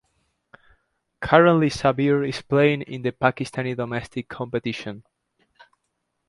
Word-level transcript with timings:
Currently 1.19 1.67
Shabbir 1.69 2.27
is 2.27 2.41
playing 2.41 2.81
in 2.81 3.03
the 3.03 3.11
Pakistani 3.11 3.75
domestic 3.77 4.27
competition. 4.29 5.03